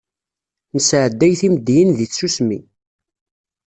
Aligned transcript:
Nesɛedday 0.75 1.33
timeddiyin 1.39 1.89
di 1.97 2.05
tsusmi. 2.07 2.59